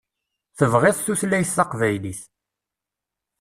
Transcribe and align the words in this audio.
Tebɣiḍ 0.57 0.97
tutlayt 1.01 1.49
taqbaylit. 1.57 2.21